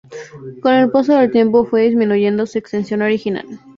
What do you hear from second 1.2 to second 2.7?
tiempo fue disminuyendo su